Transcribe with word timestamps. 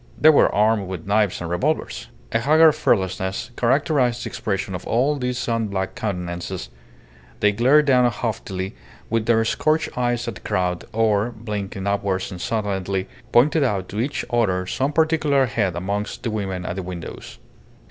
They 0.19 0.29
were 0.31 0.49
armed 0.51 0.87
with 0.87 1.05
knives 1.05 1.41
and 1.41 1.49
revolvers. 1.51 2.07
A 2.31 2.39
haggard 2.39 2.71
fearlessness 2.71 3.51
characterized 3.55 4.25
the 4.25 4.29
expression 4.29 4.73
of 4.73 4.87
all 4.87 5.15
these 5.15 5.37
sun 5.37 5.67
blacked 5.67 5.95
countenances; 5.95 6.69
they 7.39 7.51
glared 7.51 7.85
down 7.85 8.09
haughtily 8.09 8.73
with 9.11 9.27
their 9.27 9.45
scorched 9.45 9.95
eyes 9.95 10.27
at 10.27 10.33
the 10.33 10.41
crowd, 10.41 10.85
or, 10.91 11.29
blinking 11.29 11.85
upwards 11.85 12.31
insolently, 12.31 13.09
pointed 13.31 13.63
out 13.63 13.87
to 13.89 13.99
each 13.99 14.25
other 14.31 14.65
some 14.65 14.91
particular 14.91 15.45
head 15.45 15.75
amongst 15.75 16.23
the 16.23 16.31
women 16.31 16.65
at 16.65 16.77
the 16.77 16.81
windows. 16.81 17.37